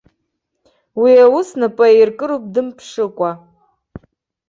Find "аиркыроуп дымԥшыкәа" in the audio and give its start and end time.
1.87-3.31